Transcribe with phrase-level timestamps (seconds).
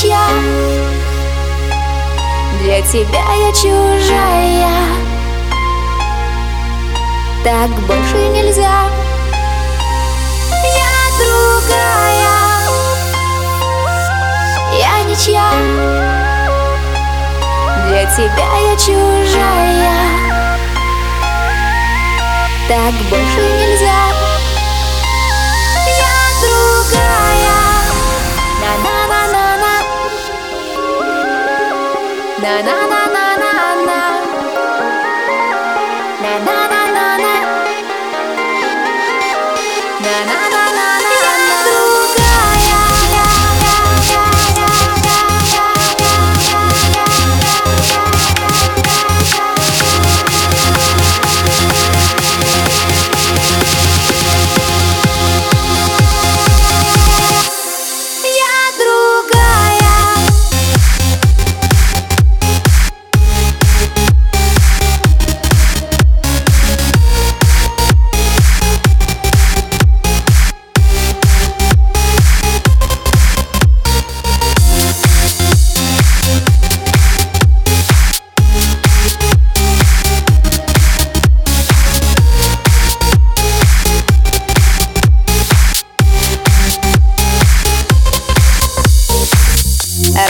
[0.00, 0.28] ничья
[2.62, 4.68] Для тебя я чужая.
[7.44, 8.84] Так больше нельзя.
[10.62, 12.38] Я другая.
[14.78, 15.50] Я ничья.
[17.88, 19.92] Для тебя я чужая.
[22.68, 24.00] Так больше нельзя.
[25.86, 27.19] Я другая
[32.42, 32.76] na na
[33.14, 33.49] na na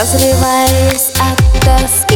[0.00, 2.07] Разрываясь от тоски.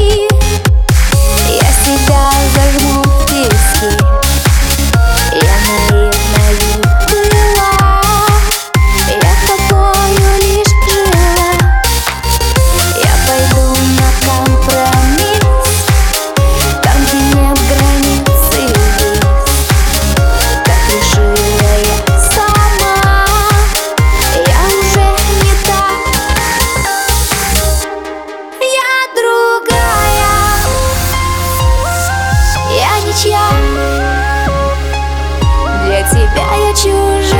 [36.74, 37.31] 就是。